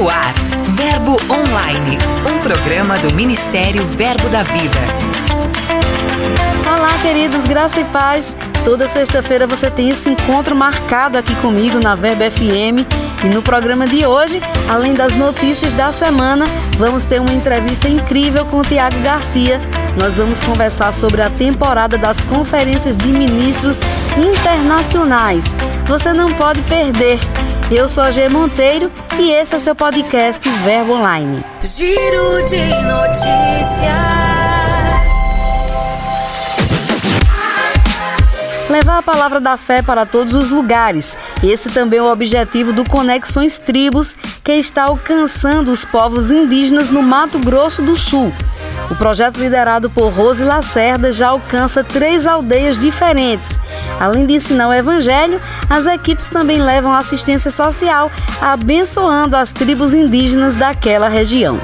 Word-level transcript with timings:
No 0.00 0.08
ar, 0.08 0.32
Verbo 0.64 1.18
Online, 1.30 1.98
um 2.26 2.38
programa 2.40 2.96
do 3.00 3.12
Ministério 3.12 3.84
Verbo 3.84 4.30
da 4.30 4.42
Vida. 4.42 4.78
Olá, 6.66 6.96
queridos, 7.02 7.44
graça 7.44 7.80
e 7.80 7.84
paz. 7.84 8.34
Toda 8.64 8.88
sexta-feira 8.88 9.46
você 9.46 9.70
tem 9.70 9.90
esse 9.90 10.08
encontro 10.08 10.56
marcado 10.56 11.18
aqui 11.18 11.34
comigo 11.42 11.78
na 11.78 11.94
Verbo 11.94 12.22
FM. 12.30 12.80
E 13.22 13.28
no 13.28 13.42
programa 13.42 13.86
de 13.86 14.06
hoje, 14.06 14.40
além 14.70 14.94
das 14.94 15.14
notícias 15.16 15.74
da 15.74 15.92
semana, 15.92 16.46
vamos 16.78 17.04
ter 17.04 17.20
uma 17.20 17.34
entrevista 17.34 17.86
incrível 17.86 18.46
com 18.46 18.60
o 18.60 18.62
Tiago 18.62 18.98
Garcia. 19.00 19.60
Nós 20.00 20.16
vamos 20.16 20.40
conversar 20.40 20.94
sobre 20.94 21.20
a 21.20 21.28
temporada 21.28 21.98
das 21.98 22.22
conferências 22.24 22.96
de 22.96 23.08
ministros 23.08 23.82
internacionais. 24.16 25.54
Você 25.84 26.10
não 26.14 26.32
pode 26.32 26.62
perder. 26.62 27.20
Eu 27.70 27.88
sou 27.88 28.02
a 28.02 28.10
G 28.10 28.28
Monteiro 28.28 28.90
e 29.16 29.30
esse 29.30 29.54
é 29.54 29.58
seu 29.60 29.76
podcast 29.76 30.46
Verbo 30.64 30.94
Online. 30.94 31.44
Giro 31.62 32.44
de 32.44 32.66
notícias. 32.82 34.10
levar 38.68 38.98
a 38.98 39.02
palavra 39.02 39.40
da 39.40 39.56
fé 39.56 39.82
para 39.82 40.06
todos 40.06 40.34
os 40.34 40.50
lugares. 40.50 41.16
Esse 41.42 41.70
também 41.70 41.98
é 41.98 42.02
o 42.02 42.10
objetivo 42.10 42.72
do 42.72 42.84
Conexões 42.88 43.58
Tribos, 43.58 44.16
que 44.42 44.52
está 44.52 44.84
alcançando 44.84 45.70
os 45.70 45.84
povos 45.84 46.30
indígenas 46.30 46.90
no 46.90 47.02
Mato 47.02 47.38
Grosso 47.38 47.82
do 47.82 47.96
Sul. 47.96 48.32
O 48.88 48.94
projeto 48.94 49.38
liderado 49.38 49.90
por 49.90 50.12
Rose 50.12 50.44
Lacerda 50.44 51.12
já 51.12 51.28
alcança 51.28 51.82
três 51.82 52.26
aldeias 52.26 52.78
diferentes. 52.78 53.58
Além 53.98 54.26
de 54.26 54.34
ensinar 54.34 54.68
o 54.68 54.72
evangelho, 54.72 55.40
as 55.68 55.86
equipes 55.86 56.28
também 56.28 56.60
levam 56.60 56.92
assistência 56.92 57.50
social, 57.50 58.10
abençoando 58.40 59.36
as 59.36 59.52
tribos 59.52 59.92
indígenas 59.92 60.54
daquela 60.54 61.08
região. 61.08 61.60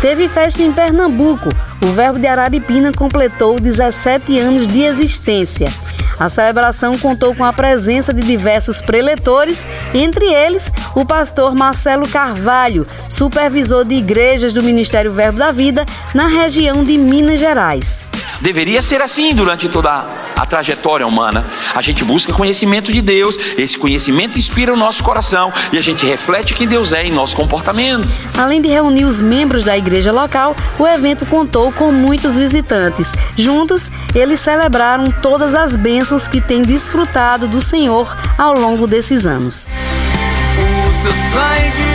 Teve 0.00 0.28
festa 0.28 0.62
em 0.62 0.72
Pernambuco. 0.72 1.48
O 1.82 1.86
Verbo 1.86 2.18
de 2.18 2.26
Araripina 2.26 2.92
completou 2.92 3.58
17 3.58 4.38
anos 4.38 4.66
de 4.66 4.82
existência. 4.82 5.68
A 6.18 6.28
celebração 6.28 6.98
contou 6.98 7.34
com 7.34 7.44
a 7.44 7.52
presença 7.52 8.12
de 8.12 8.22
diversos 8.22 8.80
preletores, 8.80 9.66
entre 9.94 10.26
eles 10.26 10.72
o 10.94 11.04
pastor 11.04 11.54
Marcelo 11.54 12.08
Carvalho, 12.08 12.86
supervisor 13.08 13.84
de 13.84 13.94
igrejas 13.94 14.52
do 14.52 14.62
Ministério 14.62 15.12
Verbo 15.12 15.38
da 15.38 15.52
Vida 15.52 15.84
na 16.14 16.26
região 16.26 16.84
de 16.84 16.96
Minas 16.96 17.38
Gerais. 17.38 18.04
Deveria 18.40 18.82
ser 18.82 19.02
assim 19.02 19.34
durante 19.34 19.68
toda 19.68 20.25
a 20.36 20.44
trajetória 20.44 21.06
humana. 21.06 21.46
A 21.74 21.80
gente 21.80 22.04
busca 22.04 22.32
conhecimento 22.32 22.92
de 22.92 23.00
Deus, 23.00 23.38
esse 23.56 23.78
conhecimento 23.78 24.38
inspira 24.38 24.72
o 24.72 24.76
nosso 24.76 25.02
coração 25.02 25.52
e 25.72 25.78
a 25.78 25.80
gente 25.80 26.04
reflete 26.04 26.52
quem 26.52 26.68
Deus 26.68 26.92
é 26.92 27.06
em 27.06 27.10
nosso 27.10 27.34
comportamento. 27.34 28.06
Além 28.36 28.60
de 28.60 28.68
reunir 28.68 29.06
os 29.06 29.20
membros 29.20 29.64
da 29.64 29.76
igreja 29.76 30.12
local, 30.12 30.54
o 30.78 30.86
evento 30.86 31.24
contou 31.24 31.72
com 31.72 31.90
muitos 31.90 32.36
visitantes. 32.36 33.12
Juntos, 33.34 33.90
eles 34.14 34.38
celebraram 34.40 35.10
todas 35.10 35.54
as 35.54 35.76
bênçãos 35.76 36.28
que 36.28 36.40
têm 36.40 36.62
desfrutado 36.62 37.48
do 37.48 37.60
Senhor 37.60 38.14
ao 38.36 38.52
longo 38.54 38.86
desses 38.86 39.24
anos. 39.24 39.70
O 40.58 41.02
seu 41.02 41.12
sangue 41.12 41.86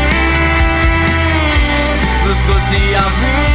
nos 2.26 2.38
trouxe 2.38 2.96
a 2.96 3.02
vida 3.02 3.51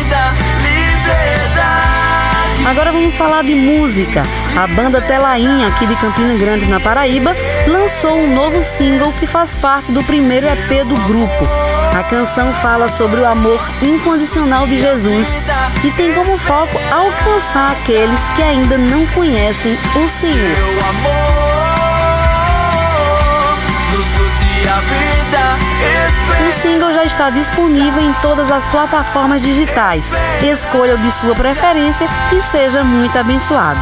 Agora 2.66 2.90
vamos 2.90 3.16
falar 3.16 3.44
de 3.44 3.54
música. 3.54 4.24
A 4.56 4.66
banda 4.66 5.00
Telainha, 5.00 5.68
aqui 5.68 5.86
de 5.86 5.94
Campina 5.94 6.34
Grande, 6.34 6.66
na 6.66 6.80
Paraíba, 6.80 7.32
lançou 7.68 8.18
um 8.18 8.34
novo 8.34 8.60
single 8.60 9.12
que 9.20 9.26
faz 9.26 9.54
parte 9.54 9.92
do 9.92 10.02
primeiro 10.02 10.48
EP 10.48 10.84
do 10.84 10.96
grupo. 11.06 11.46
A 11.96 12.02
canção 12.02 12.52
fala 12.54 12.88
sobre 12.88 13.20
o 13.20 13.24
amor 13.24 13.60
incondicional 13.80 14.66
de 14.66 14.80
Jesus 14.80 15.40
e 15.84 15.92
tem 15.92 16.12
como 16.12 16.36
foco 16.38 16.76
alcançar 16.90 17.70
aqueles 17.70 18.28
que 18.30 18.42
ainda 18.42 18.76
não 18.76 19.06
conhecem 19.06 19.78
o 20.04 20.08
Senhor. 20.08 20.56
O 26.46 26.52
single 26.52 26.92
já 26.92 27.04
está 27.04 27.30
disponível 27.30 28.00
em 28.00 28.12
todas 28.14 28.50
as 28.50 28.68
plataformas 28.68 29.42
digitais. 29.42 30.12
Escolha 30.42 30.94
o 30.94 30.98
de 30.98 31.10
sua 31.10 31.34
preferência 31.34 32.06
e 32.32 32.40
seja 32.40 32.84
muito 32.84 33.18
abençoado. 33.18 33.80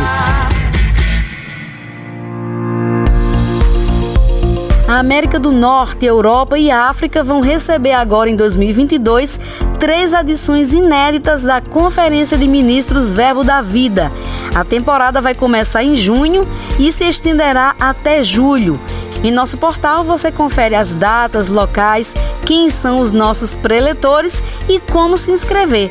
A 4.87 4.99
América 4.99 5.41
do 5.41 5.51
Norte, 5.51 6.07
Europa 6.07 6.59
e 6.59 6.71
África 6.71 7.25
vão 7.25 7.41
receber 7.41 7.93
agora 7.93 8.31
em 8.31 8.37
2022 8.37 9.41
três 9.81 10.13
edições 10.13 10.73
inéditas 10.73 11.43
da 11.43 11.61
Conferência 11.61 12.39
de 12.39 12.47
Ministros 12.47 13.13
Verbo 13.13 13.43
da 13.43 13.61
Vida. 13.61 14.13
A 14.55 14.63
temporada 14.63 15.21
vai 15.21 15.35
começar 15.35 15.83
em 15.83 15.97
junho 15.97 16.47
e 16.79 16.93
se 16.93 17.05
estenderá 17.05 17.75
até 17.81 18.23
julho. 18.23 18.79
Em 19.25 19.31
nosso 19.31 19.57
portal 19.57 20.05
você 20.05 20.31
confere 20.31 20.75
as 20.75 20.93
datas, 20.93 21.49
locais, 21.49 22.15
quem 22.45 22.69
são 22.69 23.01
os 23.01 23.11
nossos 23.11 23.57
preletores 23.57 24.43
e 24.69 24.79
como 24.79 25.17
se 25.17 25.31
inscrever. 25.31 25.89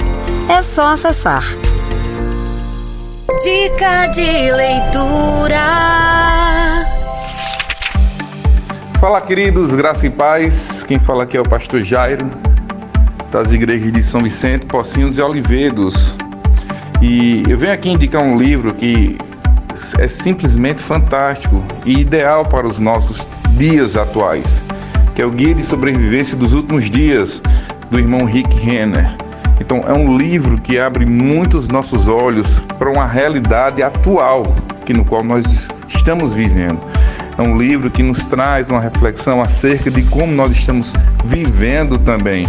É 0.47 0.61
só 0.61 0.93
acessar. 0.93 1.43
Dica 3.43 4.05
de 4.05 4.51
leitura. 4.51 5.57
Fala, 8.99 9.19
queridos, 9.19 9.73
graça 9.73 10.05
e 10.05 10.11
paz. 10.11 10.83
Quem 10.83 10.99
fala 10.99 11.23
aqui 11.23 11.35
é 11.35 11.41
o 11.41 11.43
pastor 11.43 11.81
Jairo, 11.81 12.29
das 13.31 13.51
igrejas 13.51 13.91
de 13.91 14.03
São 14.03 14.21
Vicente, 14.21 14.67
Pocinhos 14.67 15.17
e 15.17 15.21
Olivedos. 15.23 16.13
E 17.01 17.43
eu 17.49 17.57
venho 17.57 17.73
aqui 17.73 17.89
indicar 17.89 18.21
um 18.21 18.37
livro 18.37 18.75
que 18.75 19.17
é 19.99 20.07
simplesmente 20.07 20.81
fantástico 20.81 21.63
e 21.85 21.99
ideal 21.99 22.45
para 22.45 22.67
os 22.67 22.79
nossos 22.79 23.27
dias 23.57 23.95
atuais, 23.97 24.63
que 25.15 25.21
é 25.21 25.25
o 25.25 25.31
Guia 25.31 25.53
de 25.53 25.63
Sobrevivência 25.63 26.37
dos 26.37 26.53
Últimos 26.53 26.89
Dias, 26.89 27.41
do 27.89 27.99
irmão 27.99 28.25
Rick 28.25 28.55
Renner. 28.55 29.15
Então, 29.59 29.83
é 29.87 29.93
um 29.93 30.17
livro 30.17 30.59
que 30.59 30.79
abre 30.79 31.05
muitos 31.05 31.67
nossos 31.69 32.07
olhos 32.07 32.59
para 32.77 32.91
uma 32.91 33.05
realidade 33.05 33.81
atual 33.81 34.43
que 34.85 34.93
no 34.93 35.05
qual 35.05 35.23
nós 35.23 35.67
estamos 35.87 36.33
vivendo. 36.33 36.79
É 37.37 37.41
um 37.41 37.57
livro 37.57 37.89
que 37.89 38.03
nos 38.03 38.25
traz 38.25 38.69
uma 38.69 38.79
reflexão 38.79 39.41
acerca 39.41 39.89
de 39.89 40.03
como 40.03 40.31
nós 40.33 40.51
estamos 40.51 40.93
vivendo 41.25 41.97
também 41.97 42.45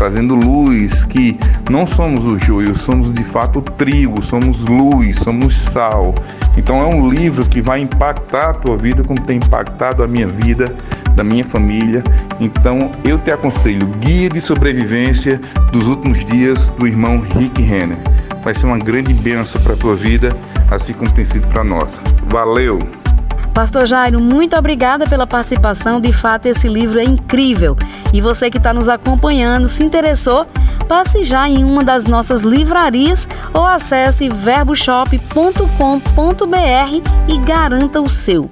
trazendo 0.00 0.34
luz, 0.34 1.04
que 1.04 1.38
não 1.68 1.86
somos 1.86 2.24
o 2.24 2.34
joio, 2.38 2.74
somos 2.74 3.12
de 3.12 3.22
fato 3.22 3.60
trigo, 3.60 4.22
somos 4.22 4.64
luz, 4.64 5.18
somos 5.18 5.54
sal. 5.54 6.14
Então 6.56 6.80
é 6.80 6.86
um 6.86 7.10
livro 7.10 7.44
que 7.44 7.60
vai 7.60 7.82
impactar 7.82 8.48
a 8.48 8.54
tua 8.54 8.78
vida 8.78 9.04
como 9.04 9.20
tem 9.20 9.36
impactado 9.36 10.02
a 10.02 10.08
minha 10.08 10.26
vida, 10.26 10.74
da 11.14 11.22
minha 11.22 11.44
família. 11.44 12.02
Então 12.40 12.92
eu 13.04 13.18
te 13.18 13.30
aconselho, 13.30 13.86
Guia 14.00 14.30
de 14.30 14.40
Sobrevivência 14.40 15.38
dos 15.70 15.86
Últimos 15.86 16.24
Dias 16.24 16.70
do 16.78 16.86
irmão 16.86 17.22
Rick 17.36 17.60
Renner. 17.60 17.98
Vai 18.42 18.54
ser 18.54 18.68
uma 18.68 18.78
grande 18.78 19.12
bênção 19.12 19.60
para 19.60 19.74
a 19.74 19.76
tua 19.76 19.94
vida, 19.94 20.34
assim 20.70 20.94
como 20.94 21.12
tem 21.12 21.26
sido 21.26 21.46
para 21.48 21.62
nós. 21.62 22.00
Valeu! 22.30 22.78
Pastor 23.54 23.86
Jairo, 23.86 24.20
muito 24.20 24.56
obrigada 24.56 25.06
pela 25.06 25.26
participação. 25.26 26.00
De 26.00 26.12
fato, 26.12 26.46
esse 26.46 26.68
livro 26.68 26.98
é 26.98 27.04
incrível. 27.04 27.76
E 28.12 28.20
você 28.20 28.50
que 28.50 28.58
está 28.58 28.72
nos 28.72 28.88
acompanhando, 28.88 29.68
se 29.68 29.82
interessou, 29.82 30.46
passe 30.88 31.24
já 31.24 31.48
em 31.48 31.64
uma 31.64 31.84
das 31.84 32.06
nossas 32.06 32.42
livrarias 32.42 33.28
ou 33.52 33.64
acesse 33.66 34.28
verboshop.com.br 34.28 35.28
e 37.28 37.38
garanta 37.38 38.00
o 38.00 38.08
seu. 38.08 38.50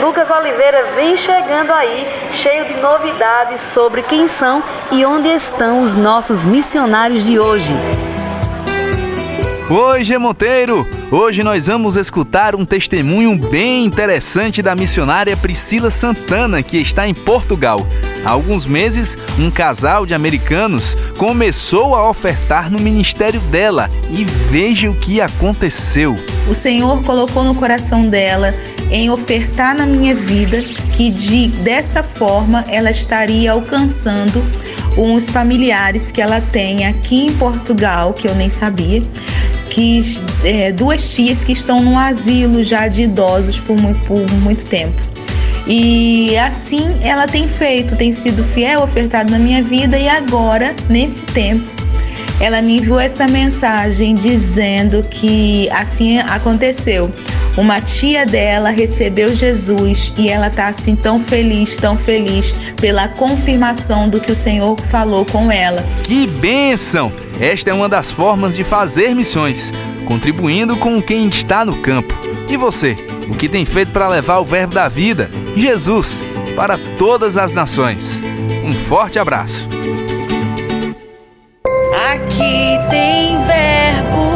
Lucas 0.00 0.28
Oliveira 0.30 0.92
vem 0.96 1.16
chegando 1.16 1.72
aí, 1.72 2.06
cheio 2.32 2.66
de 2.66 2.74
novidades 2.80 3.60
sobre 3.60 4.02
quem 4.02 4.26
são 4.26 4.62
e 4.90 5.04
onde 5.04 5.28
estão 5.28 5.80
os 5.80 5.94
nossos 5.94 6.44
missionários 6.44 7.24
de 7.24 7.38
hoje. 7.38 7.72
Oi, 9.70 10.04
G 10.04 10.18
Monteiro! 10.18 10.86
Hoje 11.10 11.42
nós 11.42 11.68
vamos 11.68 11.96
escutar 11.96 12.54
um 12.54 12.66
testemunho 12.66 13.34
bem 13.48 13.86
interessante 13.86 14.60
da 14.60 14.74
missionária 14.74 15.34
Priscila 15.38 15.90
Santana, 15.90 16.62
que 16.62 16.76
está 16.76 17.08
em 17.08 17.14
Portugal. 17.14 17.80
Há 18.22 18.30
alguns 18.30 18.66
meses, 18.66 19.16
um 19.38 19.50
casal 19.50 20.04
de 20.04 20.12
americanos 20.12 20.94
começou 21.16 21.94
a 21.94 22.10
ofertar 22.10 22.70
no 22.70 22.78
ministério 22.78 23.40
dela 23.40 23.90
e 24.10 24.24
veja 24.24 24.90
o 24.90 24.94
que 24.94 25.18
aconteceu. 25.22 26.14
O 26.46 26.52
Senhor 26.52 27.02
colocou 27.02 27.42
no 27.42 27.54
coração 27.54 28.02
dela 28.02 28.52
em 28.90 29.08
ofertar 29.08 29.74
na 29.74 29.86
minha 29.86 30.14
vida 30.14 30.62
que 30.94 31.08
de 31.08 31.48
dessa 31.48 32.02
forma 32.02 32.66
ela 32.68 32.90
estaria 32.90 33.52
alcançando 33.52 34.44
uns 34.96 35.30
familiares 35.30 36.12
que 36.12 36.20
ela 36.20 36.40
tem 36.40 36.86
aqui 36.86 37.24
em 37.24 37.32
Portugal, 37.32 38.12
que 38.12 38.28
eu 38.28 38.34
nem 38.34 38.48
sabia, 38.50 39.02
que 39.74 40.00
é, 40.44 40.70
duas 40.70 41.12
tias 41.16 41.42
que 41.42 41.50
estão 41.50 41.80
no 41.80 41.98
asilo 41.98 42.62
já 42.62 42.86
de 42.86 43.02
idosos 43.02 43.58
por 43.58 43.76
muito, 43.76 44.06
por 44.06 44.30
muito 44.34 44.64
tempo. 44.66 44.94
E 45.66 46.36
assim 46.38 46.96
ela 47.02 47.26
tem 47.26 47.48
feito, 47.48 47.96
tem 47.96 48.12
sido 48.12 48.44
fiel, 48.44 48.82
ofertado 48.82 49.32
na 49.32 49.38
minha 49.38 49.64
vida 49.64 49.98
e 49.98 50.08
agora, 50.08 50.76
nesse 50.88 51.26
tempo, 51.26 51.68
ela 52.40 52.60
me 52.60 52.78
enviou 52.78 52.98
essa 52.98 53.26
mensagem 53.26 54.14
dizendo 54.14 55.02
que 55.08 55.68
assim 55.70 56.18
aconteceu. 56.18 57.10
Uma 57.56 57.80
tia 57.80 58.26
dela 58.26 58.70
recebeu 58.70 59.34
Jesus 59.34 60.12
e 60.18 60.28
ela 60.28 60.50
tá 60.50 60.68
assim 60.68 60.96
tão 60.96 61.20
feliz, 61.20 61.76
tão 61.76 61.96
feliz 61.96 62.52
pela 62.76 63.08
confirmação 63.08 64.08
do 64.08 64.20
que 64.20 64.32
o 64.32 64.36
Senhor 64.36 64.78
falou 64.90 65.24
com 65.24 65.50
ela. 65.50 65.84
Que 66.02 66.26
bênção! 66.26 67.12
Esta 67.40 67.70
é 67.70 67.74
uma 67.74 67.88
das 67.88 68.10
formas 68.10 68.54
de 68.54 68.64
fazer 68.64 69.14
missões, 69.14 69.72
contribuindo 70.06 70.76
com 70.76 71.00
quem 71.00 71.28
está 71.28 71.64
no 71.64 71.76
campo. 71.76 72.14
E 72.48 72.56
você, 72.56 72.96
o 73.28 73.34
que 73.34 73.48
tem 73.48 73.64
feito 73.64 73.90
para 73.92 74.08
levar 74.08 74.38
o 74.38 74.44
verbo 74.44 74.74
da 74.74 74.88
vida, 74.88 75.30
Jesus, 75.56 76.20
para 76.54 76.78
todas 76.98 77.36
as 77.36 77.52
nações? 77.52 78.20
Um 78.64 78.72
forte 78.72 79.18
abraço. 79.18 79.73
Aqui 82.14 82.78
tem 82.88 83.36
verbo. 83.44 84.28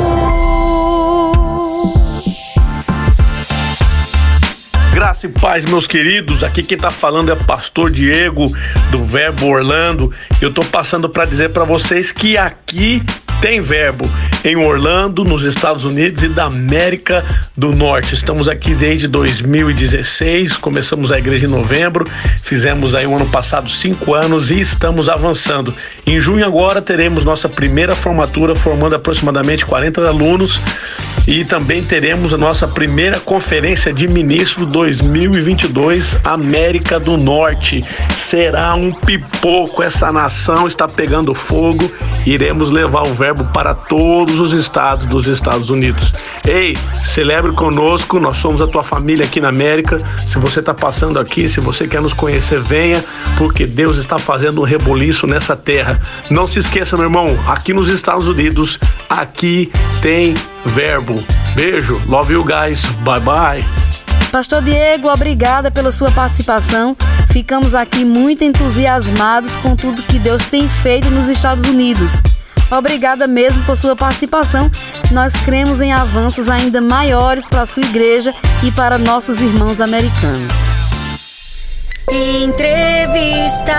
Graça 4.92 5.26
e 5.26 5.28
paz, 5.28 5.64
meus 5.64 5.86
queridos. 5.86 6.42
Aqui 6.42 6.64
quem 6.64 6.76
tá 6.76 6.90
falando 6.90 7.30
é 7.30 7.36
pastor 7.36 7.88
Diego 7.92 8.46
do 8.90 9.04
Verbo 9.04 9.46
Orlando. 9.46 10.12
Eu 10.42 10.52
tô 10.52 10.62
passando 10.62 11.08
para 11.08 11.25
dizer 11.25 11.50
para 11.50 11.62
vocês 11.62 12.10
que 12.10 12.36
aqui 12.36 13.00
tem 13.40 13.61
verbo 13.61 14.08
em 14.44 14.56
Orlando, 14.56 15.25
nos 15.25 15.44
Estados 15.44 15.85
Unidos 15.85 16.23
e 16.23 16.29
da 16.29 16.44
América 16.44 17.25
do 17.56 17.73
Norte. 17.73 18.14
Estamos 18.14 18.49
aqui 18.49 18.75
desde 18.75 19.06
2016, 19.06 20.56
começamos 20.56 21.12
a 21.12 21.19
igreja 21.19 21.46
em 21.46 21.50
novembro, 21.50 22.05
fizemos 22.43 22.94
aí 22.94 23.06
o 23.06 23.11
um 23.11 23.17
ano 23.17 23.29
passado 23.29 23.70
cinco 23.70 24.14
anos 24.14 24.50
e 24.50 24.61
estamos 24.61 25.08
avançando. 25.08 25.75
Em 26.06 26.20
junho 26.20 26.44
agora 26.44 26.82
teremos 26.82 27.25
nossa 27.25 27.49
primeira 27.49 27.94
formatura, 27.94 28.55
formando 28.55 28.96
aproximadamente 28.96 29.64
40 29.64 30.08
alunos 30.08 30.61
e 31.28 31.44
também 31.44 31.84
teremos 31.84 32.32
a 32.32 32.38
nossa 32.38 32.66
primeira 32.66 33.20
conferência 33.20 33.92
de 33.92 34.08
ministro 34.08 34.64
2022 34.64 36.16
América 36.25 36.98
do 36.98 37.19
Norte. 37.19 37.84
Será 38.16 38.75
um 38.75 38.90
pipoco, 38.90 39.82
essa 39.82 40.10
nação 40.10 40.66
está 40.66 40.88
pegando 40.88 41.34
fogo. 41.34 41.92
Iremos 42.25 42.70
levar 42.70 43.02
o 43.06 43.12
verbo 43.12 43.44
para 43.52 43.75
todos 43.75 44.40
os 44.40 44.52
estados 44.54 45.04
dos 45.04 45.26
Estados 45.26 45.69
Unidos. 45.69 46.14
Ei, 46.46 46.75
celebre 47.04 47.52
conosco, 47.52 48.19
nós 48.19 48.38
somos 48.38 48.62
a 48.62 48.66
tua 48.66 48.82
família 48.82 49.26
aqui 49.26 49.38
na 49.38 49.48
América. 49.48 50.00
Se 50.26 50.38
você 50.38 50.60
está 50.60 50.72
passando 50.72 51.19
aqui, 51.19 51.46
se 51.46 51.60
você 51.60 51.86
quer 51.86 52.00
nos 52.00 52.14
conhecer, 52.14 52.58
venha, 52.58 53.04
porque 53.36 53.66
Deus 53.66 53.98
está 53.98 54.19
fazendo 54.19 54.62
um 54.62 54.64
reboliço 54.64 55.26
nessa 55.26 55.54
terra. 55.54 56.00
Não 56.30 56.46
se 56.46 56.58
esqueça, 56.58 56.96
meu 56.96 57.04
irmão, 57.04 57.38
aqui 57.46 57.75
nos 57.75 57.88
Estados 57.88 58.26
Unidos, 58.26 58.80
aqui 59.10 59.70
tem 60.00 60.35
verbo. 60.65 61.25
Beijo, 61.55 62.00
love 62.06 62.33
you 62.33 62.45
guys, 62.45 62.85
bye 63.03 63.21
bye. 63.21 63.65
Pastor 64.31 64.62
Diego, 64.62 65.09
obrigada 65.09 65.71
pela 65.71 65.91
sua 65.91 66.11
participação. 66.11 66.97
Ficamos 67.31 67.75
aqui 67.75 68.05
muito 68.05 68.45
entusiasmados 68.45 69.56
com 69.56 69.75
tudo 69.75 70.03
que 70.03 70.19
Deus 70.19 70.47
tem 70.47 70.69
feito 70.69 71.11
nos 71.11 71.29
Estados 71.29 71.65
Unidos. 71.69 72.21
Obrigada 72.71 73.27
mesmo 73.27 73.65
por 73.65 73.77
sua 73.77 73.97
participação. 73.97 74.71
Nós 75.11 75.33
cremos 75.33 75.81
em 75.81 75.93
avanços 75.93 76.50
ainda 76.50 76.81
maiores 76.81 77.49
para 77.49 77.62
a 77.62 77.67
sua 77.67 77.83
igreja 77.83 78.35
e 78.62 78.71
para 78.71 78.99
nossos 78.99 79.41
irmãos 79.41 79.81
americanos. 79.81 80.53
Entrevista. 82.11 83.75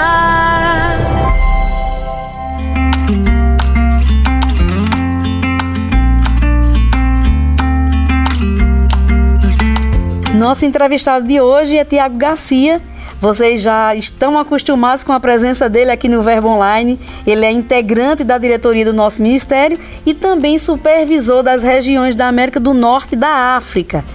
Nosso 10.39 10.65
entrevistado 10.65 11.27
de 11.27 11.41
hoje 11.41 11.77
é 11.77 11.83
Tiago 11.83 12.15
Garcia. 12.15 12.81
Vocês 13.19 13.61
já 13.61 13.93
estão 13.93 14.39
acostumados 14.39 15.03
com 15.03 15.11
a 15.11 15.19
presença 15.19 15.67
dele 15.67 15.91
aqui 15.91 16.07
no 16.07 16.21
Verbo 16.21 16.47
Online. 16.47 16.97
Ele 17.27 17.45
é 17.45 17.51
integrante 17.51 18.23
da 18.23 18.37
diretoria 18.37 18.85
do 18.85 18.93
nosso 18.93 19.21
ministério 19.21 19.77
e 20.05 20.13
também 20.13 20.57
supervisor 20.57 21.43
das 21.43 21.61
regiões 21.61 22.15
da 22.15 22.29
América 22.29 22.57
do 22.57 22.73
Norte 22.73 23.15
e 23.15 23.17
da 23.17 23.57
África. 23.57 24.05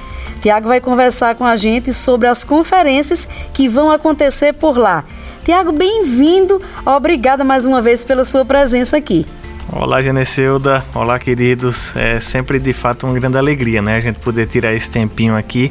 Tiago 0.41 0.67
vai 0.67 0.81
conversar 0.81 1.35
com 1.35 1.44
a 1.44 1.56
gente 1.56 1.93
sobre 1.93 2.27
as 2.27 2.43
conferências 2.43 3.29
que 3.53 3.69
vão 3.69 3.91
acontecer 3.91 4.55
por 4.55 4.79
lá. 4.79 5.05
Tiago, 5.44 5.73
bem-vindo. 5.73 6.59
Obrigada 6.87 7.44
mais 7.44 7.67
uma 7.67 7.82
vez 7.82 8.03
pela 8.03 8.25
sua 8.25 8.47
presença 8.47 8.97
aqui. 8.97 9.27
Olá, 9.70 10.00
Geneceuda. 10.00 10.85
Olá, 10.94 11.19
queridos. 11.19 11.94
É 11.94 12.19
sempre 12.19 12.59
de 12.59 12.73
fato 12.73 13.06
uma 13.06 13.12
grande 13.12 13.37
alegria, 13.37 13.82
né? 13.82 13.97
A 13.97 14.00
gente 14.00 14.20
poder 14.20 14.47
tirar 14.47 14.73
esse 14.73 14.91
tempinho 14.91 15.37
aqui 15.37 15.70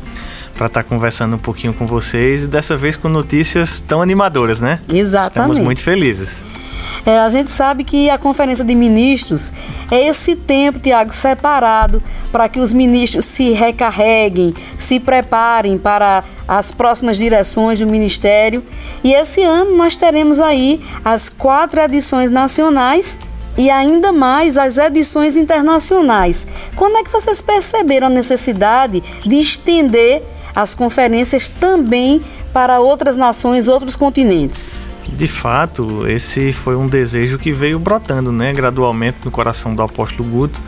para 0.56 0.68
estar 0.68 0.84
tá 0.84 0.90
conversando 0.90 1.36
um 1.36 1.40
pouquinho 1.40 1.74
com 1.74 1.86
vocês 1.86 2.44
e 2.44 2.48
dessa 2.48 2.78
vez 2.78 2.96
com 2.96 3.10
notícias 3.10 3.80
tão 3.80 4.02
animadoras, 4.02 4.62
né? 4.62 4.80
Exatamente. 4.88 5.52
Estamos 5.52 5.58
muito 5.58 5.82
felizes. 5.82 6.44
É, 7.06 7.20
a 7.20 7.30
gente 7.30 7.52
sabe 7.52 7.84
que 7.84 8.10
a 8.10 8.18
Conferência 8.18 8.64
de 8.64 8.74
Ministros 8.74 9.52
é 9.92 10.08
esse 10.08 10.36
tempo, 10.36 10.80
Tiago, 10.80 11.14
separado 11.14 12.02
para 12.32 12.48
que 12.48 12.60
os 12.60 12.72
ministros 12.72 13.26
se 13.26 13.52
recarreguem, 13.52 14.54
se 14.78 15.00
preparem 15.00 15.78
para 15.78 16.24
as 16.48 16.72
próximas 16.72 17.18
direções 17.18 17.80
do 17.80 17.88
Ministério. 17.88 18.64
E 19.04 19.14
esse 19.14 19.44
ano 19.44 19.76
nós 19.76 19.96
teremos 19.96 20.40
aí 20.40 20.82
as 21.04 21.28
quatro 21.30 21.82
edições 21.82 22.32
nacionais 22.32 23.18
e 23.58 23.70
ainda 23.70 24.12
mais 24.12 24.58
as 24.58 24.78
edições 24.78 25.36
internacionais. 25.36 26.48
Quando 26.76 26.98
é 26.98 27.04
que 27.04 27.12
vocês 27.12 27.42
perceberam 27.42 28.08
a 28.08 28.10
necessidade 28.10 29.04
de 29.24 29.36
estender 29.36 30.24
as 30.56 30.74
conferências 30.76 31.50
também 31.50 32.22
para 32.52 32.80
outras 32.80 33.16
nações, 33.16 33.68
outros 33.68 33.96
continentes. 33.96 34.70
De 35.08 35.28
fato, 35.28 36.08
esse 36.08 36.54
foi 36.54 36.76
um 36.76 36.88
desejo 36.88 37.38
que 37.38 37.52
veio 37.52 37.78
brotando 37.78 38.32
né, 38.32 38.54
gradualmente 38.54 39.18
no 39.24 39.32
coração 39.32 39.76
do 39.76 39.82
apóstolo 39.82 40.28
Guto. 40.28 40.62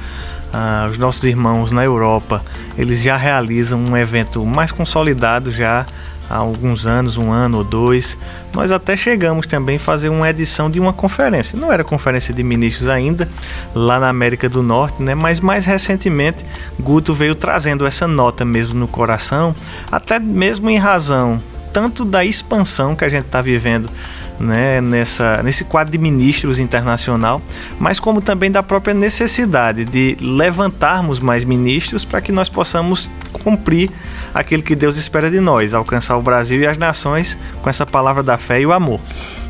Ah, 0.54 0.88
os 0.92 0.98
nossos 0.98 1.24
irmãos 1.24 1.72
na 1.72 1.84
Europa, 1.84 2.44
eles 2.78 3.02
já 3.02 3.18
realizam 3.18 3.80
um 3.80 3.98
evento 3.98 4.46
mais 4.46 4.72
consolidado 4.72 5.52
já 5.52 5.86
há 6.30 6.36
alguns 6.38 6.86
anos, 6.86 7.18
um 7.18 7.32
ano 7.32 7.60
ou 7.60 7.64
dois, 7.64 8.18
nós 8.54 8.72
até 8.72 8.96
chegamos 8.96 9.48
também 9.48 9.78
a 9.78 9.80
fazer 9.80 10.10
uma 10.10 10.30
edição 10.30 10.70
de 10.70 10.80
uma 10.80 10.94
conferência. 10.94 11.60
Não 11.60 11.72
era 11.72 11.84
conferência 11.84 12.34
de 12.34 12.44
ministros 12.44 12.88
ainda, 12.88 13.30
lá 13.74 14.00
na 14.00 14.10
América 14.10 14.48
do 14.50 14.62
Norte, 14.64 15.02
né? 15.02 15.16
mas 15.16 15.40
mais 15.40 15.66
recentemente 15.66 16.46
Guto 16.80 17.14
veio 17.14 17.36
trazendo 17.36 17.86
essa 17.86 18.08
nota 18.08 18.44
mesmo 18.46 18.76
no 18.76 18.88
coração, 18.88 19.56
até 19.92 20.20
mesmo 20.20 20.70
em 20.70 20.78
razão 20.78 21.42
tanto 21.76 22.06
da 22.06 22.24
expansão 22.24 22.96
que 22.96 23.04
a 23.04 23.10
gente 23.10 23.26
está 23.26 23.42
vivendo 23.42 23.90
né, 24.40 24.82
nessa, 24.82 25.42
nesse 25.44 25.64
quadro 25.64 25.92
de 25.92 25.98
ministros 25.98 26.60
internacional, 26.60 27.42
mas 27.80 28.00
como 28.00 28.22
também 28.22 28.52
da 28.52 28.62
própria 28.62 28.94
necessidade 28.94 29.86
de 29.86 30.18
levantarmos 30.20 31.20
mais 31.20 31.44
ministros 31.44 32.04
para 32.06 32.22
que 32.22 32.32
nós 32.32 32.50
possamos 32.50 33.10
cumprir 33.32 33.90
aquilo 34.34 34.64
que 34.64 34.76
Deus 34.76 34.98
espera 34.98 35.30
de 35.30 35.40
nós, 35.40 35.74
alcançar 35.74 36.18
o 36.18 36.22
Brasil 36.22 36.62
e 36.62 36.68
as 36.68 36.78
nações 36.78 37.38
com 37.62 37.70
essa 37.70 37.86
palavra 37.86 38.24
da 38.24 38.38
fé 38.38 38.62
e 38.62 38.66
o 38.66 38.74
amor. 38.74 39.00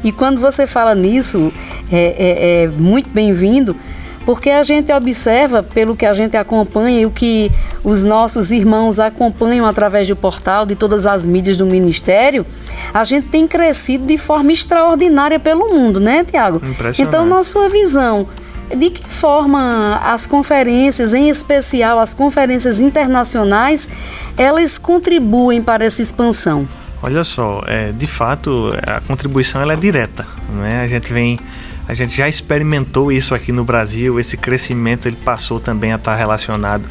E 0.03 0.11
quando 0.11 0.39
você 0.39 0.67
fala 0.67 0.93
nisso, 0.93 1.51
é, 1.91 2.15
é, 2.17 2.63
é 2.63 2.67
muito 2.67 3.09
bem-vindo, 3.09 3.75
porque 4.25 4.49
a 4.49 4.63
gente 4.63 4.91
observa, 4.91 5.61
pelo 5.61 5.95
que 5.95 6.05
a 6.05 6.13
gente 6.13 6.35
acompanha 6.35 7.01
e 7.01 7.05
o 7.05 7.11
que 7.11 7.51
os 7.83 8.03
nossos 8.03 8.51
irmãos 8.51 8.99
acompanham 8.99 9.65
através 9.65 10.07
do 10.07 10.15
portal, 10.15 10.65
de 10.65 10.75
todas 10.75 11.05
as 11.05 11.25
mídias 11.25 11.55
do 11.57 11.65
Ministério, 11.65 12.45
a 12.93 13.03
gente 13.03 13.27
tem 13.27 13.47
crescido 13.47 14.05
de 14.05 14.17
forma 14.17 14.51
extraordinária 14.51 15.39
pelo 15.39 15.69
mundo, 15.69 15.99
né, 15.99 16.23
Tiago? 16.23 16.61
Então, 16.97 17.25
na 17.25 17.43
sua 17.43 17.69
visão, 17.69 18.27
de 18.75 18.89
que 18.89 19.07
forma 19.07 20.01
as 20.03 20.25
conferências, 20.25 21.13
em 21.13 21.29
especial 21.29 21.99
as 21.99 22.13
conferências 22.13 22.81
internacionais, 22.81 23.87
elas 24.35 24.79
contribuem 24.79 25.61
para 25.61 25.85
essa 25.85 26.01
expansão? 26.01 26.67
Olha 27.03 27.23
só, 27.23 27.61
é, 27.67 27.91
de 27.91 28.07
fato 28.07 28.73
a 28.81 28.99
contribuição 29.01 29.61
ela 29.61 29.73
é 29.73 29.75
direta, 29.75 30.25
né? 30.49 30.81
A 30.81 30.87
gente 30.87 31.13
vem 31.13 31.39
A 31.87 31.93
gente 31.93 32.15
já 32.15 32.27
experimentou 32.27 33.11
isso 33.11 33.35
aqui 33.35 33.51
no 33.51 33.63
Brasil, 33.63 34.19
esse 34.19 34.37
crescimento 34.37 35.07
ele 35.07 35.17
passou 35.17 35.59
também 35.59 35.93
a 35.93 35.97
estar 35.97 36.15
relacionado 36.15 36.83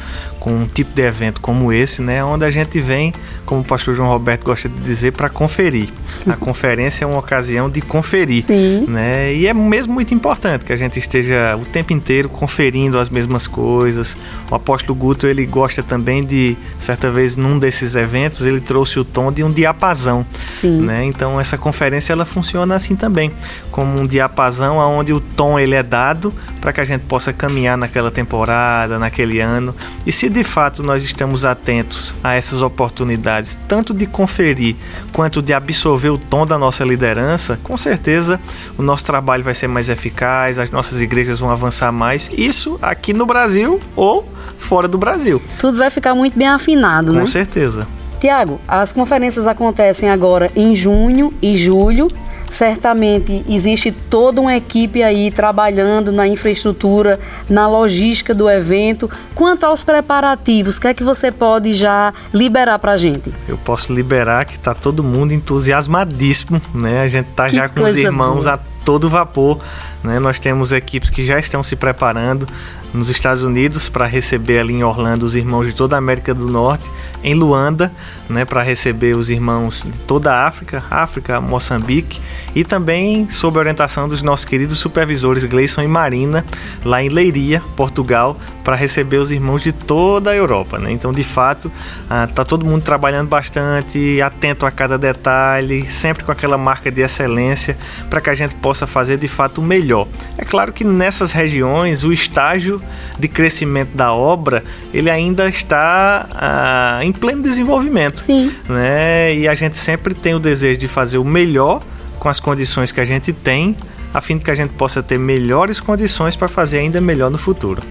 com 0.45 0.53
um 0.53 0.67
tipo 0.67 0.93
de 0.93 1.01
evento 1.01 1.41
como 1.41 1.73
esse, 1.73 2.03
né, 2.03 2.23
onde 2.23 2.45
a 2.45 2.51
gente 2.51 2.79
vem, 2.79 3.11
como 3.47 3.61
o 3.61 3.63
pastor 3.63 3.95
João 3.95 4.09
Roberto 4.09 4.43
gosta 4.43 4.69
de 4.69 4.79
dizer, 4.81 5.13
para 5.13 5.27
conferir. 5.27 5.89
A 6.27 6.35
conferência 6.37 7.03
é 7.03 7.07
uma 7.07 7.17
ocasião 7.17 7.67
de 7.67 7.81
conferir, 7.81 8.45
Sim. 8.45 8.85
né? 8.87 9.33
E 9.33 9.47
é 9.47 9.53
mesmo 9.55 9.95
muito 9.95 10.13
importante 10.13 10.63
que 10.63 10.71
a 10.71 10.75
gente 10.75 10.99
esteja 10.99 11.57
o 11.59 11.65
tempo 11.65 11.93
inteiro 11.93 12.29
conferindo 12.29 12.99
as 12.99 13.09
mesmas 13.09 13.47
coisas. 13.47 14.15
O 14.51 14.53
apóstolo 14.53 14.93
Guto, 14.93 15.25
ele 15.25 15.47
gosta 15.47 15.81
também 15.81 16.23
de, 16.23 16.55
certa 16.77 17.09
vez 17.09 17.35
num 17.35 17.57
desses 17.57 17.95
eventos, 17.95 18.41
ele 18.41 18.59
trouxe 18.59 18.99
o 18.99 19.03
tom 19.03 19.31
de 19.31 19.43
um 19.43 19.51
diapasão, 19.51 20.23
Sim. 20.51 20.81
né? 20.81 21.05
Então 21.05 21.39
essa 21.39 21.57
conferência 21.57 22.13
ela 22.13 22.23
funciona 22.23 22.75
assim 22.75 22.95
também, 22.95 23.31
como 23.71 23.99
um 23.99 24.05
diapasão 24.05 24.77
onde 24.77 25.11
o 25.11 25.19
tom 25.19 25.57
ele 25.57 25.73
é 25.73 25.81
dado 25.81 26.31
para 26.61 26.71
que 26.71 26.81
a 26.81 26.85
gente 26.85 27.01
possa 27.01 27.33
caminhar 27.33 27.75
naquela 27.75 28.11
temporada, 28.11 28.99
naquele 28.99 29.39
ano. 29.39 29.75
E 30.05 30.11
se 30.11 30.34
de 30.35 30.43
fato 30.43 30.83
nós 30.83 31.01
estamos 31.01 31.45
atentos 31.45 32.13
a 32.21 32.33
essas 32.35 32.61
oportunidades, 32.61 33.57
tanto 33.69 33.93
de 33.93 34.05
conferir 34.05 34.75
quanto 35.13 35.41
de 35.41 35.53
absorver 35.53 36.09
o 36.09 36.17
tom 36.17 36.45
da 36.45 36.57
nossa 36.57 36.83
liderança, 36.83 37.57
com 37.63 37.77
certeza 37.77 38.37
o 38.77 38.83
nosso 38.83 39.05
trabalho 39.05 39.45
vai 39.45 39.53
ser 39.53 39.67
mais 39.67 39.87
eficaz, 39.87 40.59
as 40.59 40.69
nossas 40.69 41.01
igrejas 41.01 41.39
vão 41.39 41.49
avançar 41.49 41.89
mais. 41.89 42.29
Isso 42.37 42.77
aqui 42.81 43.13
no 43.13 43.25
Brasil 43.25 43.79
ou 43.95 44.29
fora 44.57 44.89
do 44.89 44.97
Brasil. 44.97 45.41
Tudo 45.57 45.77
vai 45.77 45.89
ficar 45.89 46.13
muito 46.13 46.37
bem 46.37 46.49
afinado, 46.49 47.13
Com 47.13 47.19
né? 47.19 47.25
certeza. 47.25 47.87
Tiago, 48.19 48.59
as 48.67 48.91
conferências 48.91 49.47
acontecem 49.47 50.09
agora 50.09 50.51
em 50.53 50.75
junho 50.75 51.33
e 51.41 51.55
julho. 51.55 52.09
Certamente 52.55 53.43
existe 53.49 53.91
toda 53.91 54.39
uma 54.39 54.55
equipe 54.55 55.03
aí 55.03 55.29
trabalhando 55.29 56.09
na 56.09 56.25
infraestrutura, 56.25 57.19
na 57.49 57.67
logística 57.67 58.33
do 58.33 58.49
evento. 58.49 59.11
Quanto 59.33 59.65
aos 59.65 59.83
preparativos, 59.83 60.77
o 60.77 60.81
que 60.81 60.87
é 60.87 60.93
que 60.93 61.03
você 61.03 61.33
pode 61.33 61.73
já 61.73 62.13
liberar 62.33 62.79
pra 62.79 62.95
gente? 62.95 63.29
Eu 63.45 63.57
posso 63.57 63.93
liberar 63.93 64.45
que 64.45 64.57
tá 64.57 64.73
todo 64.73 65.03
mundo 65.03 65.33
entusiasmadíssimo, 65.33 66.61
né? 66.73 67.01
A 67.01 67.09
gente 67.09 67.27
tá 67.35 67.49
Que 67.49 67.57
já 67.57 67.67
com 67.67 67.83
os 67.83 67.93
irmãos 67.97 68.45
boa. 68.45 68.55
a 68.55 68.59
todo 68.85 69.09
vapor, 69.09 69.59
né? 70.01 70.17
Nós 70.19 70.39
temos 70.39 70.71
equipes 70.71 71.09
que 71.09 71.25
já 71.25 71.37
estão 71.37 71.61
se 71.61 71.75
preparando 71.75 72.47
nos 72.95 73.09
Estados 73.09 73.43
Unidos 73.43 73.89
para 73.89 74.05
receber 74.05 74.59
ali 74.59 74.73
em 74.73 74.83
Orlando 74.83 75.25
os 75.25 75.35
irmãos 75.35 75.65
de 75.65 75.73
toda 75.73 75.95
a 75.95 75.99
América 75.99 76.33
do 76.33 76.47
Norte, 76.47 76.89
em 77.23 77.33
Luanda, 77.33 77.91
né, 78.29 78.45
para 78.45 78.61
receber 78.61 79.15
os 79.15 79.29
irmãos 79.29 79.83
de 79.83 79.99
toda 79.99 80.33
a 80.33 80.47
África, 80.47 80.83
África, 80.89 81.39
Moçambique, 81.41 82.19
e 82.55 82.63
também 82.63 83.29
sob 83.29 83.59
orientação 83.59 84.07
dos 84.07 84.21
nossos 84.21 84.45
queridos 84.45 84.77
supervisores 84.77 85.43
Gleison 85.45 85.81
e 85.81 85.87
Marina, 85.87 86.45
lá 86.83 87.03
em 87.03 87.09
Leiria, 87.09 87.61
Portugal, 87.75 88.37
para 88.63 88.75
receber 88.75 89.17
os 89.17 89.29
irmãos 89.29 89.61
de 89.61 89.71
toda 89.71 90.31
a 90.31 90.35
Europa, 90.35 90.79
né? 90.79 90.91
Então, 90.91 91.13
de 91.13 91.23
fato, 91.23 91.71
ah, 92.09 92.27
tá 92.27 92.43
todo 92.43 92.65
mundo 92.65 92.81
trabalhando 92.81 93.27
bastante, 93.27 94.19
atento 94.21 94.65
a 94.65 94.71
cada 94.71 94.97
detalhe, 94.97 95.89
sempre 95.89 96.23
com 96.23 96.31
aquela 96.31 96.57
marca 96.57 96.91
de 96.91 97.01
excelência, 97.01 97.77
para 98.09 98.19
que 98.19 98.29
a 98.29 98.33
gente 98.33 98.55
possa 98.55 98.87
fazer 98.87 99.17
de 99.17 99.27
fato 99.27 99.61
o 99.61 99.63
melhor. 99.63 100.07
É 100.35 100.43
claro 100.43 100.73
que 100.73 100.83
nessas 100.83 101.31
regiões 101.31 102.03
o 102.03 102.11
estágio 102.11 102.81
de 103.17 103.27
crescimento 103.27 103.95
da 103.95 104.13
obra 104.13 104.63
ele 104.93 105.09
ainda 105.09 105.47
está 105.47 106.27
ah, 106.31 106.99
em 107.03 107.11
pleno 107.11 107.41
desenvolvimento, 107.41 108.21
Sim. 108.23 108.51
né? 108.67 109.35
E 109.35 109.47
a 109.47 109.53
gente 109.53 109.77
sempre 109.77 110.13
tem 110.13 110.33
o 110.35 110.39
desejo 110.39 110.79
de 110.79 110.87
fazer 110.87 111.17
o 111.17 111.23
melhor 111.23 111.81
com 112.19 112.29
as 112.29 112.39
condições 112.39 112.91
que 112.91 112.99
a 112.99 113.05
gente 113.05 113.31
tem, 113.33 113.75
a 114.13 114.21
fim 114.21 114.37
de 114.37 114.43
que 114.43 114.51
a 114.51 114.55
gente 114.55 114.71
possa 114.71 115.03
ter 115.03 115.19
melhores 115.19 115.79
condições 115.79 116.35
para 116.35 116.47
fazer 116.47 116.79
ainda 116.79 116.99
melhor 117.01 117.29
no 117.29 117.37
futuro. 117.37 117.83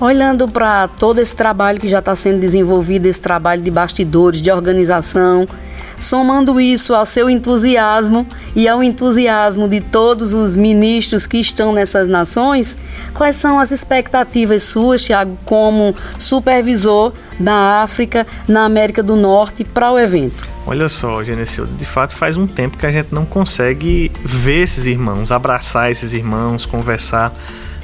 Olhando 0.00 0.46
para 0.46 0.86
todo 0.86 1.18
esse 1.18 1.34
trabalho 1.34 1.80
que 1.80 1.88
já 1.88 1.98
está 1.98 2.14
sendo 2.14 2.38
desenvolvido, 2.38 3.06
esse 3.06 3.20
trabalho 3.20 3.60
de 3.60 3.70
bastidores, 3.70 4.40
de 4.40 4.50
organização, 4.50 5.48
somando 5.98 6.60
isso 6.60 6.94
ao 6.94 7.06
seu 7.06 7.28
entusiasmo 7.28 8.26
e 8.54 8.68
ao 8.68 8.82
entusiasmo 8.82 9.68
de 9.68 9.80
todos 9.80 10.32
os 10.32 10.56
ministros 10.56 11.26
que 11.26 11.38
estão 11.38 11.72
nessas 11.72 12.08
nações, 12.08 12.76
quais 13.14 13.36
são 13.36 13.58
as 13.58 13.70
expectativas 13.70 14.62
suas, 14.62 15.04
Tiago, 15.04 15.38
como 15.44 15.94
supervisor 16.18 17.12
da 17.38 17.82
África, 17.82 18.26
na 18.46 18.64
América 18.64 19.02
do 19.02 19.16
Norte, 19.16 19.64
para 19.64 19.90
o 19.90 19.98
evento? 19.98 20.46
Olha 20.66 20.88
só, 20.88 21.22
Genecildo, 21.24 21.72
de 21.74 21.86
fato 21.86 22.14
faz 22.14 22.36
um 22.36 22.46
tempo 22.46 22.76
que 22.76 22.84
a 22.84 22.90
gente 22.90 23.08
não 23.10 23.24
consegue 23.24 24.12
ver 24.22 24.64
esses 24.64 24.86
irmãos, 24.86 25.32
abraçar 25.32 25.90
esses 25.90 26.12
irmãos, 26.12 26.66
conversar, 26.66 27.32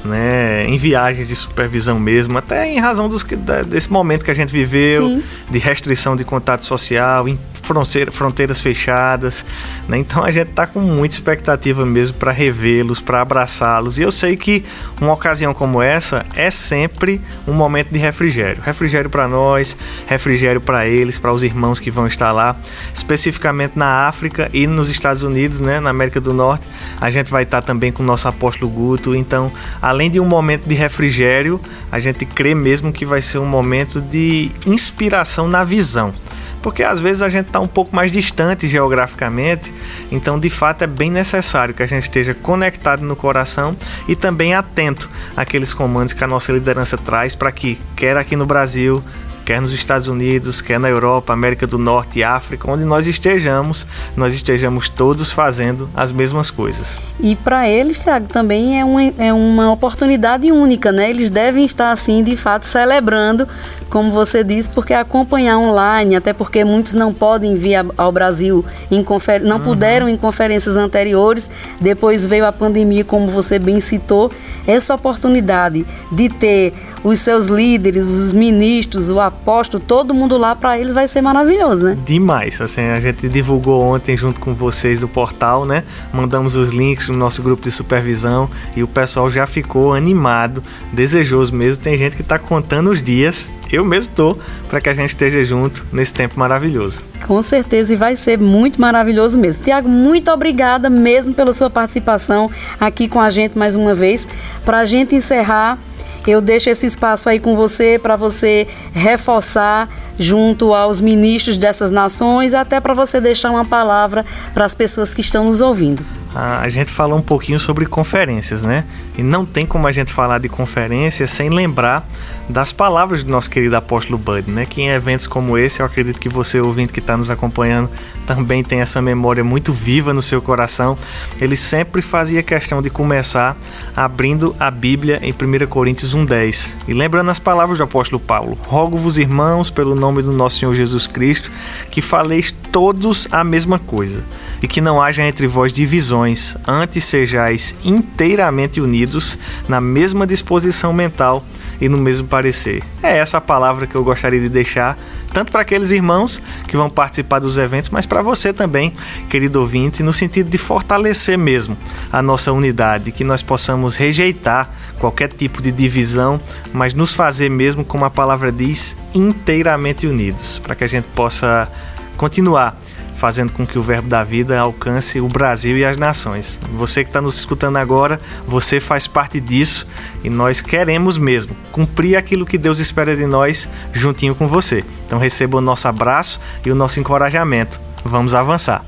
né, 0.05 0.67
em 0.67 0.77
viagens 0.77 1.29
de 1.29 1.35
supervisão 1.37 1.99
mesmo, 1.99 2.37
até 2.39 2.69
em 2.69 2.79
razão 2.79 3.09
dos, 3.09 3.25
desse 3.67 3.91
momento 3.91 4.25
que 4.25 4.31
a 4.31 4.35
gente 4.35 4.53
viveu, 4.53 5.07
Sim. 5.09 5.23
de 5.51 5.59
restrição 5.59 6.15
de 6.15 6.25
contato 6.25 6.65
social, 6.65 7.27
em 7.29 7.39
fronteira- 7.63 8.13
fronteiras 8.13 8.61
fechadas, 8.61 9.45
né? 9.89 9.97
Então 9.97 10.23
a 10.23 10.31
gente 10.31 10.49
tá 10.49 10.67
com 10.67 10.81
muita 10.81 11.15
expectativa 11.17 11.87
mesmo 11.87 12.19
para 12.19 12.31
revê-los, 12.31 13.01
para 13.01 13.23
abraçá-los. 13.23 13.99
E 13.99 14.03
eu 14.03 14.13
sei 14.13 14.37
que 14.37 14.63
uma 15.01 15.15
ocasião 15.15 15.55
como 15.55 15.81
essa 15.81 16.27
é 16.35 16.51
sempre 16.51 17.21
um 17.49 17.55
momento 17.55 17.89
de 17.91 17.99
refrigério. 17.99 18.63
Refrigério 18.63 19.09
para 19.09 19.27
nós, 19.27 19.75
refrigério 20.07 20.61
para 20.61 20.87
eles, 20.87 21.19
para 21.19 21.33
os 21.33 21.43
irmãos 21.43 21.81
que 21.81 21.91
vão 21.91 22.07
estar 22.07 22.33
lá, 22.33 22.55
especificamente 22.93 23.79
na 23.79 24.07
África 24.09 24.51
e 24.53 24.67
nos 24.67 24.91
Estados 24.91 25.23
Unidos, 25.23 25.59
né, 25.61 25.81
na 25.81 25.89
América 25.89 26.21
do 26.21 26.35
Norte. 26.35 26.67
A 27.01 27.09
gente 27.09 27.31
vai 27.31 27.45
estar 27.45 27.63
também 27.63 27.91
com 27.91 28.03
o 28.03 28.07
nosso 28.07 28.29
apóstolo 28.29 28.71
Guto. 28.71 29.15
Então, 29.15 29.51
além 29.95 30.11
de 30.11 30.19
um 30.19 30.27
momento 30.27 30.69
de 30.69 30.75
refrigério, 30.75 31.61
a 31.91 32.01
gente 32.01 32.27
crê 32.27 32.53
mesmo 32.53 32.93
que 32.93 33.07
vai 33.07 33.23
ser 33.23 33.39
um 33.39 33.47
momento 33.47 34.01
de 34.01 34.51
inspiração 34.67 35.49
na 35.49 35.63
visão. 35.63 36.13
Porque 36.61 36.83
às 36.83 36.99
vezes 36.99 37.23
a 37.23 37.29
gente 37.29 37.47
está 37.47 37.61
um 37.61 37.69
pouco 37.69 37.95
mais 37.95 38.11
distante 38.11 38.67
geograficamente, 38.67 39.73
então 40.11 40.41
de 40.41 40.51
fato 40.51 40.83
é 40.83 40.87
bem 40.87 41.11
necessário 41.11 41.75
que 41.75 41.83
a 41.83 41.87
gente 41.87 42.05
esteja 42.05 42.35
conectado 42.35 43.05
no 43.05 43.15
coração 43.15 43.77
e 44.09 44.17
também 44.17 44.55
atento 44.55 45.09
àqueles 45.37 45.73
comandos 45.73 46.13
que 46.13 46.25
a 46.25 46.27
nossa 46.27 46.51
liderança 46.53 46.97
traz 46.97 47.35
para 47.35 47.53
que, 47.53 47.79
quer 47.95 48.17
aqui 48.17 48.35
no 48.35 48.47
Brasil, 48.47 49.05
quer 49.45 49.61
nos 49.61 49.73
Estados 49.73 50.09
Unidos, 50.09 50.61
quer 50.61 50.81
na 50.81 50.89
Europa, 50.89 51.33
América 51.33 51.67
do 51.67 51.79
Norte 51.79 52.21
e 52.21 52.25
África, 52.25 52.71
onde 52.71 52.85
nós 52.85 53.07
estejamos, 53.07 53.87
nós 54.17 54.35
estejamos 54.35 54.89
todos 54.89 55.31
fazendo 55.31 55.89
as 55.95 56.11
mesmas 56.11 56.51
coisas. 56.51 56.97
E 57.21 57.37
para 57.37 57.69
eles, 57.69 58.03
Tiago, 58.03 58.27
também 58.27 58.81
é 58.81 58.85
uma, 58.85 59.03
é 59.03 59.33
uma 59.33 59.71
oportunidade 59.71 60.51
única, 60.51 60.91
né? 60.91 61.11
Eles 61.11 61.31
devem 61.31 61.65
estar, 61.65 61.93
assim, 61.93 62.23
de 62.25 62.37
fato, 62.37 62.65
celebrando, 62.65 63.47
como 63.91 64.11
você 64.11 64.43
disse, 64.43 64.69
porque 64.71 64.93
acompanhar 64.93 65.59
online, 65.59 66.17
até 66.17 66.33
porque 66.33 66.65
muitos 66.65 66.95
não 66.95 67.13
podem 67.13 67.55
vir 67.55 67.85
ao 67.97 68.13
Brasil, 68.13 68.65
em 68.91 69.03
confer... 69.03 69.41
não 69.41 69.61
puderam 69.61 70.09
em 70.09 70.17
conferências 70.17 70.77
anteriores, 70.77 71.51
depois 71.81 72.27
veio 72.27 72.47
a 72.47 72.53
pandemia, 72.53 73.05
como 73.05 73.29
você 73.29 73.59
bem 73.59 73.81
citou. 73.81 74.31
Essa 74.67 74.95
oportunidade 74.95 75.85
de 76.11 76.29
ter 76.31 76.73
os 77.05 77.21
seus 77.21 77.47
líderes, 77.47 78.09
os 78.09 78.33
ministros, 78.33 79.11
o 79.11 79.21
apóstolo, 79.21 79.83
todo 79.87 80.15
mundo 80.15 80.39
lá, 80.39 80.57
para 80.57 80.79
eles 80.79 80.95
vai 80.95 81.07
ser 81.07 81.21
maravilhoso, 81.21 81.85
né? 81.85 81.99
Demais, 82.07 82.59
assim, 82.63 82.81
a 82.81 82.99
gente 82.99 83.29
divulgou 83.29 83.83
ontem 83.83 84.17
junto 84.17 84.41
com 84.41 84.55
vocês 84.55 85.03
o 85.03 85.09
portal, 85.09 85.67
né? 85.67 85.85
Mandamos 86.11 86.57
os 86.57 86.71
links 86.71 87.09
no 87.09 87.17
nosso 87.17 87.43
grupo 87.43 87.63
de 87.63 87.71
supervisão 87.71 88.49
e 88.75 88.83
o 88.83 88.89
pessoal 88.89 89.29
já 89.31 89.47
ficou 89.47 89.93
animado, 89.93 90.65
desejoso 90.93 91.55
mesmo. 91.55 91.85
Tem 91.85 91.99
gente 91.99 92.17
que 92.17 92.23
tá 92.23 92.39
contando 92.39 92.91
os 92.91 93.03
dias, 93.03 93.51
eu 93.75 93.85
mesmo 93.85 94.13
tô, 94.15 94.37
para 94.69 94.81
que 94.81 94.89
a 94.89 94.95
gente 94.95 95.11
esteja 95.11 95.43
junto 95.45 95.85
nesse 95.93 96.13
tempo 96.13 96.39
maravilhoso. 96.39 97.03
Com 97.27 97.43
certeza, 97.43 97.93
e 97.93 97.97
vai 97.97 98.17
ser 98.17 98.39
muito 98.39 98.81
maravilhoso 98.81 99.39
mesmo. 99.39 99.65
Tiago, 99.65 99.89
muito 99.89 100.31
obrigada 100.31 100.91
mesmo 100.91 101.35
pela 101.35 101.53
sua 101.53 101.71
participação 101.71 102.51
aqui 102.81 103.09
com 103.09 103.21
a 103.21 103.31
gente 103.31 103.59
mais 103.59 103.75
uma 103.75 103.95
vez. 103.95 104.29
Para 104.65 104.81
a 104.81 104.87
gente 104.87 105.15
encerrar, 105.15 105.79
eu 106.27 106.41
deixo 106.41 106.71
esse 106.71 106.87
espaço 106.87 107.29
aí 107.29 107.39
com 107.39 107.55
você 107.55 107.99
para 108.03 108.17
você 108.17 108.67
reforçar 108.93 109.89
junto 110.19 110.73
aos 110.73 111.01
ministros 111.01 111.57
dessas 111.57 111.91
nações, 111.91 112.55
até 112.55 112.81
para 112.81 112.95
você 112.95 113.21
deixar 113.21 113.51
uma 113.51 113.65
palavra 113.65 114.25
para 114.53 114.65
as 114.65 114.75
pessoas 114.75 115.13
que 115.13 115.21
estão 115.21 115.45
nos 115.45 115.61
ouvindo. 115.61 116.05
A 116.35 116.69
gente 116.69 116.91
falou 116.91 117.19
um 117.19 117.23
pouquinho 117.23 117.61
sobre 117.61 117.87
conferências, 117.87 118.63
né? 118.65 118.85
E 119.17 119.23
não 119.23 119.47
tem 119.47 119.65
como 119.65 119.87
a 119.87 119.93
gente 119.93 120.13
falar 120.13 120.39
de 120.39 120.49
conferência 120.49 121.27
sem 121.29 121.49
lembrar 121.49 122.05
das 122.49 122.73
palavras 122.73 123.23
do 123.23 123.31
nosso 123.31 123.49
querido 123.49 123.77
apóstolo 123.77 124.19
Bud, 124.19 124.51
né? 124.51 124.67
Que 124.67 124.83
em 124.83 124.89
eventos 124.89 125.27
como 125.27 125.57
esse, 125.57 125.81
eu 125.81 125.87
acredito 125.87 126.19
que 126.19 126.29
você, 126.29 126.61
ouvinte 126.61 126.93
que 126.93 126.99
está 126.99 127.17
nos 127.17 127.31
acompanhando, 127.31 127.89
também 128.27 128.65
tem 128.65 128.81
essa 128.81 129.01
memória 129.01 129.45
muito 129.45 129.73
viva 129.73 130.13
no 130.13 130.23
seu 130.23 130.43
coração. 130.43 130.99
Ele 131.41 131.55
sempre 131.55 132.03
fazia 132.03 132.43
questão 132.43 132.83
de 132.83 132.91
começar 132.91 133.57
abrindo 133.97 134.57
a 134.59 134.71
Bíblia 134.71 135.21
em 135.23 135.33
1 135.33 135.67
Coríntios 135.69 136.15
1,10. 136.17 136.77
E 136.89 136.95
lembrando 136.95 137.31
as 137.31 137.39
palavras 137.39 137.79
do 137.79 137.85
apóstolo 137.85 138.19
Paulo: 138.21 138.59
Rogo-vos, 138.67 139.19
irmãos, 139.19 139.71
pelo 139.71 139.95
nome 139.95 140.23
do 140.23 140.33
nosso 140.33 140.59
Senhor 140.59 140.75
Jesus 140.75 141.07
Cristo, 141.07 141.51
que 141.91 142.01
faleis 142.01 142.53
todos 142.73 143.29
a 143.31 143.45
mesma 143.45 143.79
coisa, 143.79 144.25
e 144.61 144.67
que 144.67 144.81
não 144.81 145.01
haja 145.01 145.23
entre 145.23 145.47
vós 145.47 145.73
divisões, 145.73 146.24
antes 146.67 147.05
sejais 147.05 147.75
inteiramente 147.85 148.81
unidos 148.81 149.39
na 149.69 149.81
mesma 149.81 150.27
disposição 150.27 150.93
mental 150.93 151.45
e 151.81 151.89
no 151.89 151.99
mesmo 151.99 152.27
parecer. 152.27 152.83
É 153.03 153.19
essa 153.19 153.39
a 153.39 153.41
palavra 153.41 153.87
que 153.87 153.95
eu 153.95 154.05
gostaria 154.05 154.41
de 154.41 154.49
deixar, 154.49 154.99
tanto 155.33 155.51
para 155.51 155.63
aqueles 155.63 155.91
irmãos 155.91 156.41
que 156.67 156.77
vão 156.77 156.89
participar 156.89 157.41
dos 157.41 157.59
eventos, 157.59 157.91
mas 157.91 158.07
para 158.07 158.23
você 158.23 158.53
também, 158.53 158.95
querido 159.29 159.61
ouvinte, 159.61 160.03
no 160.03 160.13
sentido 160.13 160.49
de 160.49 160.59
fortalecer 160.59 161.37
mesmo 161.37 161.77
a 162.13 162.23
nossa 162.23 162.53
unidade, 162.53 163.13
que 163.13 163.25
nós 163.25 163.43
possamos 163.43 163.97
rejeitar 163.97 164.71
qualquer 164.99 165.31
tipo 165.31 165.61
de 165.61 165.73
divisão, 165.73 166.41
mas 166.73 166.95
nos 166.95 167.13
fazer 167.13 167.51
mesmo, 167.51 167.85
como 167.85 168.05
a 168.05 168.11
palavra 168.11 168.53
diz, 168.53 168.97
inteiramente 169.15 170.07
unidos, 170.07 170.61
para 170.61 170.75
que 170.75 170.85
a 170.85 170.89
gente 170.89 171.07
possa 171.15 171.69
continuar 172.17 172.81
fazendo 173.15 173.53
com 173.53 173.67
que 173.67 173.79
o 173.79 173.83
Verbo 173.83 174.09
da 174.09 174.23
Vida 174.25 174.59
alcance 174.59 175.21
o 175.21 175.29
Brasil 175.29 175.77
e 175.79 175.85
as 175.85 175.97
nações. 175.97 176.59
Você 176.75 177.03
que 177.03 177.11
está 177.11 177.21
nos 177.21 177.39
escutando 177.39 177.77
agora, 177.77 178.21
você 178.47 178.81
faz 178.81 179.07
parte 179.07 179.41
disso 179.41 179.87
e 180.23 180.31
nós 180.31 180.61
queremos 180.61 181.17
mesmo 181.17 181.57
cumprir 181.73 182.17
aquilo 182.17 182.47
que 182.47 182.59
Deus 182.59 182.79
espera 182.79 183.17
de 183.17 183.27
nós 183.27 183.69
juntinho 183.93 184.35
com 184.35 184.49
você. 184.49 184.85
Então 185.07 185.19
receba 185.19 185.57
o 185.57 185.61
nosso 185.61 185.89
abraço 185.89 186.41
e 186.65 186.71
o 186.71 186.75
nosso 186.75 187.01
encorajamento. 187.01 187.81
Vamos 188.05 188.35
avançar. 188.35 188.85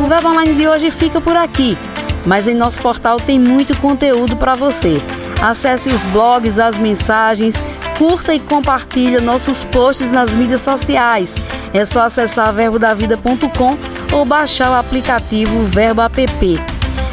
O 0.00 0.04
Verbo 0.08 0.28
Online 0.28 0.54
de 0.54 0.66
hoje 0.66 0.90
fica 0.90 1.20
por 1.20 1.36
aqui, 1.36 1.78
mas 2.26 2.48
em 2.48 2.54
nosso 2.54 2.80
portal 2.80 3.18
tem 3.20 3.38
muito 3.38 3.76
conteúdo 3.76 4.36
para 4.36 4.54
você. 4.54 5.00
Acesse 5.40 5.88
os 5.88 6.04
blogs, 6.04 6.58
as 6.58 6.76
mensagens 6.76 7.54
curta 8.00 8.34
e 8.34 8.40
compartilha 8.40 9.20
nossos 9.20 9.62
posts 9.62 10.10
nas 10.10 10.34
mídias 10.34 10.62
sociais. 10.62 11.36
É 11.74 11.84
só 11.84 12.04
acessar 12.04 12.50
verbodavida.com 12.50 13.76
ou 14.10 14.24
baixar 14.24 14.70
o 14.70 14.74
aplicativo 14.74 15.66
Verbo 15.66 16.00
App. 16.00 16.58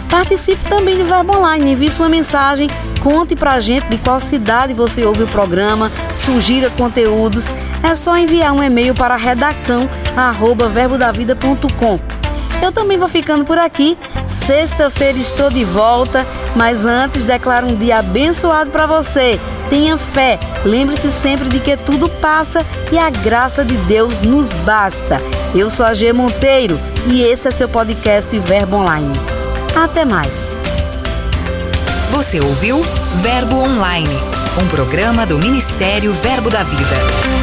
Participe 0.10 0.64
também 0.70 0.98
do 0.98 1.04
Verbo 1.04 1.36
Online, 1.36 1.74
envie 1.74 1.92
sua 1.92 2.08
mensagem, 2.08 2.70
conte 3.04 3.36
pra 3.36 3.60
gente 3.60 3.90
de 3.90 3.98
qual 3.98 4.22
cidade 4.22 4.74
você 4.74 5.04
ouve 5.04 5.24
o 5.24 5.28
programa, 5.28 5.92
sugira 6.16 6.70
conteúdos. 6.70 7.54
É 7.84 7.94
só 7.94 8.16
enviar 8.16 8.54
um 8.54 8.64
e-mail 8.64 8.96
para 8.96 9.18
redacão@verbodavida.com. 9.18 12.00
Eu 12.62 12.72
também 12.72 12.98
vou 12.98 13.10
ficando 13.10 13.44
por 13.44 13.58
aqui. 13.58 13.98
Sexta-feira 14.26 15.18
estou 15.18 15.50
de 15.50 15.66
volta, 15.66 16.26
mas 16.56 16.86
antes 16.86 17.26
declaro 17.26 17.68
um 17.68 17.76
dia 17.76 17.98
abençoado 17.98 18.72
para 18.72 18.86
você. 18.86 19.38
Tenha 19.70 19.98
fé, 19.98 20.40
lembre-se 20.64 21.12
sempre 21.12 21.50
de 21.50 21.60
que 21.60 21.76
tudo 21.76 22.08
passa 22.08 22.66
e 22.92 22.98
a 22.98 23.10
graça 23.10 23.66
de 23.66 23.76
Deus 23.80 24.22
nos 24.22 24.54
basta. 24.54 25.22
Eu 25.54 25.70
sou 25.70 25.86
a 25.86 25.94
G 25.94 26.14
Monteiro 26.14 26.80
e 27.08 27.22
esse 27.22 27.48
é 27.50 27.52
seu 27.52 27.68
podcast 27.68 28.38
Verbo 28.40 28.78
Online. 28.78 29.14
Até 29.76 30.06
mais. 30.06 30.50
Você 32.12 32.40
ouviu 32.40 32.82
Verbo 33.16 33.58
Online, 33.58 34.18
um 34.64 34.68
programa 34.70 35.26
do 35.26 35.38
Ministério 35.38 36.14
Verbo 36.14 36.50
da 36.50 36.64
Vida. 36.64 37.37